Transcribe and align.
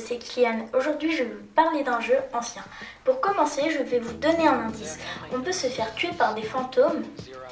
c'est 0.00 0.18
Kian. 0.18 0.66
Aujourd'hui, 0.76 1.12
je 1.12 1.24
vais 1.24 1.30
vous 1.30 1.46
parler 1.54 1.82
d'un 1.82 2.00
jeu 2.00 2.16
ancien. 2.32 2.62
Pour 3.04 3.20
commencer, 3.20 3.70
je 3.70 3.82
vais 3.82 3.98
vous 3.98 4.12
donner 4.14 4.46
un 4.46 4.66
indice. 4.66 4.98
On 5.32 5.40
peut 5.40 5.52
se 5.52 5.66
faire 5.66 5.94
tuer 5.94 6.10
par 6.16 6.34
des 6.34 6.42
fantômes. 6.42 7.02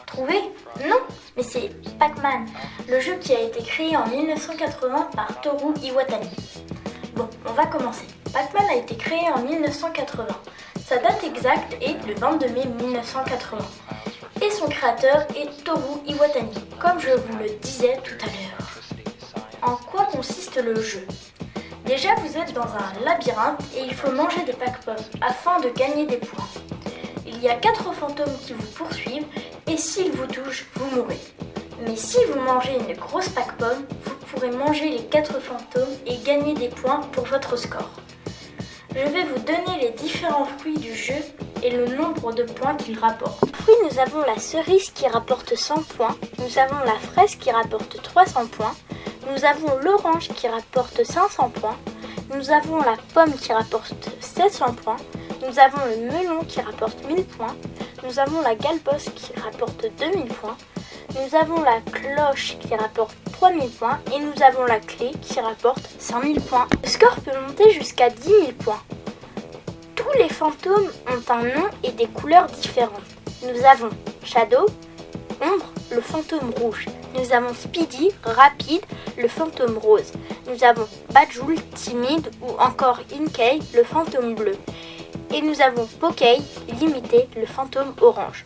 Trouver? 0.06 0.40
Non, 0.86 0.98
mais 1.36 1.42
c'est 1.42 1.70
Pac-Man, 1.98 2.46
le 2.88 3.00
jeu 3.00 3.14
qui 3.14 3.34
a 3.34 3.40
été 3.40 3.62
créé 3.62 3.96
en 3.96 4.06
1980 4.06 5.10
par 5.14 5.40
Toru 5.40 5.74
Iwatani. 5.82 6.30
Bon, 7.14 7.28
on 7.46 7.52
va 7.52 7.66
commencer. 7.66 8.06
Pac-Man 8.32 8.66
a 8.70 8.76
été 8.76 8.96
créé 8.96 9.28
en 9.34 9.40
1980. 9.40 10.26
Sa 10.84 10.98
date 10.98 11.24
exacte 11.24 11.74
est 11.80 12.04
le 12.06 12.14
22 12.14 12.48
mai 12.48 12.64
1980. 12.66 13.58
Et 14.42 14.50
son 14.50 14.68
créateur 14.68 15.26
est 15.36 15.64
Toru 15.64 16.00
Iwatani, 16.06 16.54
comme 16.78 17.00
je 17.00 17.10
vous 17.10 17.38
le 17.38 17.50
disais 17.60 17.98
tout 18.04 18.18
à 18.22 18.26
l'heure. 18.26 18.68
En 19.62 19.76
quoi 19.76 20.04
consiste 20.06 20.62
le 20.62 20.74
jeu? 20.80 21.06
Déjà, 21.84 22.14
vous 22.14 22.38
êtes 22.38 22.54
dans 22.54 22.62
un 22.62 23.04
labyrinthe 23.04 23.60
et 23.76 23.82
il 23.82 23.94
faut 23.94 24.10
manger 24.10 24.42
des 24.46 24.54
pac-pommes 24.54 24.96
afin 25.20 25.60
de 25.60 25.68
gagner 25.68 26.06
des 26.06 26.16
points. 26.16 26.48
Il 27.26 27.42
y 27.42 27.48
a 27.48 27.56
quatre 27.56 27.92
fantômes 27.92 28.36
qui 28.46 28.54
vous 28.54 28.66
poursuivent 28.74 29.26
et 29.66 29.76
s'ils 29.76 30.12
vous 30.12 30.26
touchent, 30.26 30.66
vous 30.76 30.96
mourrez. 30.96 31.20
Mais 31.84 31.96
si 31.96 32.16
vous 32.32 32.40
mangez 32.40 32.72
une 32.78 32.96
grosse 32.96 33.28
pac-pomme, 33.28 33.84
vous 34.04 34.14
pourrez 34.26 34.50
manger 34.50 34.88
les 34.88 35.04
quatre 35.04 35.38
fantômes 35.40 35.94
et 36.06 36.16
gagner 36.18 36.54
des 36.54 36.68
points 36.68 37.00
pour 37.12 37.24
votre 37.26 37.56
score. 37.56 37.90
Je 38.94 39.00
vais 39.00 39.24
vous 39.24 39.40
donner 39.40 39.82
les 39.82 39.90
différents 39.90 40.46
fruits 40.58 40.78
du 40.78 40.94
jeu 40.94 41.20
et 41.62 41.70
le 41.70 41.86
nombre 41.96 42.32
de 42.32 42.44
points 42.44 42.76
qu'ils 42.76 42.98
rapportent. 42.98 43.54
Fruits, 43.56 43.74
nous 43.90 43.98
avons 43.98 44.20
la 44.20 44.38
cerise 44.38 44.90
qui 44.90 45.06
rapporte 45.06 45.54
100 45.54 45.82
points, 45.96 46.16
nous 46.38 46.58
avons 46.58 46.78
la 46.86 46.98
fraise 46.98 47.34
qui 47.34 47.50
rapporte 47.50 48.00
300 48.00 48.46
points, 48.46 48.74
nous 49.30 49.44
avons 49.44 49.76
l'orange 49.82 50.28
qui 50.28 50.48
rapporte 50.48 51.02
500 51.02 51.50
points. 51.50 51.76
Nous 52.34 52.50
avons 52.50 52.78
la 52.78 52.96
pomme 53.12 53.32
qui 53.34 53.52
rapporte 53.52 54.10
700 54.20 54.74
points. 54.74 54.96
Nous 55.46 55.58
avons 55.58 55.78
le 55.86 56.12
melon 56.12 56.44
qui 56.44 56.60
rapporte 56.60 57.04
1000 57.06 57.24
points. 57.24 57.54
Nous 58.02 58.18
avons 58.18 58.40
la 58.42 58.54
galbosse 58.54 59.10
qui 59.14 59.32
rapporte 59.40 59.86
2000 59.98 60.26
points. 60.26 60.56
Nous 61.14 61.36
avons 61.36 61.62
la 61.62 61.80
cloche 61.92 62.56
qui 62.60 62.74
rapporte 62.74 63.16
3000 63.32 63.70
points. 63.70 63.98
Et 64.14 64.18
nous 64.18 64.42
avons 64.42 64.64
la 64.64 64.80
clé 64.80 65.12
qui 65.22 65.40
rapporte 65.40 65.88
5000 65.98 66.40
points. 66.42 66.66
Le 66.82 66.88
score 66.88 67.16
peut 67.16 67.38
monter 67.46 67.70
jusqu'à 67.70 68.10
10 68.10 68.28
000 68.28 68.52
points. 68.58 68.82
Tous 69.94 70.18
les 70.18 70.28
fantômes 70.28 70.90
ont 71.08 71.32
un 71.32 71.42
nom 71.42 71.68
et 71.82 71.92
des 71.92 72.06
couleurs 72.06 72.46
différentes. 72.46 73.00
Nous 73.42 73.64
avons 73.64 73.90
Shadow, 74.22 74.66
Ombre, 75.40 75.72
le 75.90 76.00
fantôme 76.00 76.50
rouge. 76.60 76.86
Nous 77.14 77.32
avons 77.32 77.54
Speedy, 77.54 78.10
rapide, 78.24 78.84
le 79.16 79.28
fantôme 79.28 79.78
rose. 79.78 80.12
Nous 80.48 80.64
avons 80.64 80.88
Badjoul, 81.12 81.54
timide, 81.74 82.28
ou 82.42 82.50
encore 82.58 83.00
Inkei, 83.12 83.60
le 83.72 83.84
fantôme 83.84 84.34
bleu. 84.34 84.56
Et 85.32 85.40
nous 85.40 85.60
avons 85.60 85.86
Pokey, 86.00 86.38
limité, 86.80 87.28
le 87.36 87.46
fantôme 87.46 87.94
orange. 88.00 88.44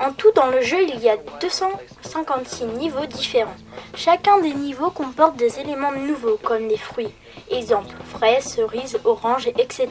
En 0.00 0.12
tout, 0.12 0.32
dans 0.32 0.48
le 0.48 0.60
jeu, 0.60 0.78
il 0.82 0.98
y 1.00 1.08
a 1.08 1.18
256 1.40 2.64
niveaux 2.78 3.06
différents. 3.06 3.54
Chacun 3.94 4.40
des 4.40 4.54
niveaux 4.54 4.90
comporte 4.90 5.36
des 5.36 5.60
éléments 5.60 5.92
nouveaux, 5.92 6.38
comme 6.42 6.66
des 6.66 6.78
fruits. 6.78 7.14
Exemple, 7.50 7.94
fraises, 8.06 8.44
cerises, 8.44 8.98
oranges, 9.04 9.48
etc. 9.48 9.88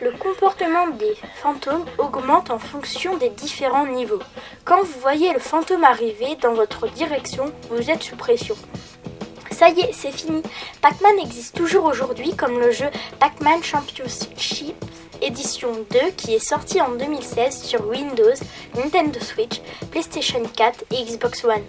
Le 0.00 0.12
comportement 0.12 0.86
des 0.88 1.16
fantômes 1.42 1.84
augmente 1.98 2.50
en 2.50 2.60
fonction 2.60 3.16
des 3.16 3.30
différents 3.30 3.86
niveaux. 3.86 4.22
Quand 4.64 4.80
vous 4.80 5.00
voyez 5.00 5.32
le 5.32 5.40
fantôme 5.40 5.82
arriver 5.82 6.36
dans 6.40 6.54
votre 6.54 6.88
direction, 6.88 7.52
vous 7.70 7.90
êtes 7.90 8.04
sous 8.04 8.14
pression. 8.14 8.54
Ça 9.50 9.70
y 9.70 9.80
est, 9.80 9.92
c'est 9.92 10.12
fini. 10.12 10.40
Pac-Man 10.82 11.18
existe 11.18 11.56
toujours 11.56 11.86
aujourd'hui 11.86 12.36
comme 12.36 12.60
le 12.60 12.70
jeu 12.70 12.86
Pac-Man 13.18 13.60
Championship 13.60 14.76
édition 15.22 15.72
2 15.90 15.98
qui 16.16 16.34
est 16.34 16.38
sorti 16.38 16.80
en 16.80 16.90
2016 16.90 17.62
sur 17.62 17.86
Windows, 17.88 18.34
Nintendo 18.76 19.20
Switch, 19.20 19.60
PlayStation 19.90 20.42
4 20.56 20.84
et 20.92 21.04
Xbox 21.04 21.44
One. 21.44 21.64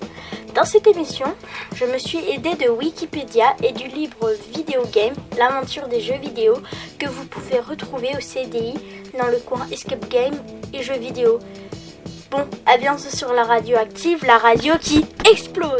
Dans 0.56 0.66
cette 0.66 0.88
émission, 0.88 1.28
je 1.76 1.86
me 1.86 1.98
suis 1.98 2.20
aidé 2.30 2.56
de 2.56 2.70
Wikipédia 2.70 3.56
et 3.64 3.72
du 3.72 3.88
livre 3.88 4.34
Video 4.54 4.84
Game, 4.92 5.14
l'aventure 5.38 5.88
des 5.88 6.02
jeux 6.02 6.18
vidéo, 6.18 6.56
que 6.98 7.08
vous 7.08 7.26
pouvez 7.26 7.60
retrouver 7.60 8.10
au 8.18 8.22
CDI 8.22 8.74
dans 9.18 9.28
le 9.28 9.38
coin 9.38 9.68
Escape 9.72 10.10
Game 10.10 10.38
et 10.74 10.84
jeux 10.84 10.98
vidéo. 10.98 11.40
Bon, 12.32 12.48
à 12.66 12.78
bientôt 12.78 13.10
sur 13.10 13.34
la 13.34 13.44
radio 13.44 13.78
active, 13.78 14.24
la 14.26 14.38
radio 14.38 14.74
qui 14.80 15.06
explose 15.32 15.79